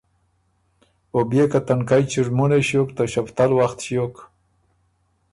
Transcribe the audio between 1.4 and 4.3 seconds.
که تنکئ چُړمُونئ ݭیوک ته ݭفتل وخت ݭیوک